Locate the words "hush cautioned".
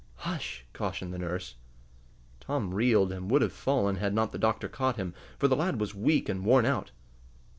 0.15-1.13